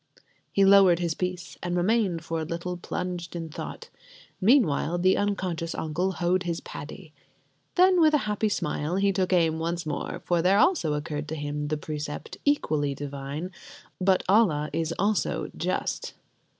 He 0.51 0.65
lowered 0.65 0.97
his 0.97 1.13
piece, 1.13 1.59
and 1.61 1.77
remained 1.77 2.23
for 2.23 2.39
a 2.41 2.43
little 2.43 2.75
plunged 2.75 3.35
in 3.35 3.49
thought; 3.49 3.91
meanwhile 4.41 4.97
the 4.97 5.15
unconscious 5.15 5.75
uncle 5.75 6.13
hoed 6.13 6.41
his 6.41 6.59
paddy. 6.59 7.13
Then 7.75 8.01
with 8.01 8.15
a 8.15 8.25
happy 8.25 8.49
smile 8.49 8.95
he 8.95 9.13
took 9.13 9.31
aim 9.31 9.59
once 9.59 9.85
more, 9.85 10.19
for 10.25 10.41
there 10.41 10.57
also 10.57 10.95
occurred 10.95 11.27
to 11.27 11.35
him 11.35 11.67
the 11.67 11.77
precept 11.77 12.37
equally 12.45 12.95
divine: 12.95 13.51
"But 13.99 14.23
Allah 14.27 14.71
is 14.73 14.91
also 14.97 15.51
just." 15.55 16.15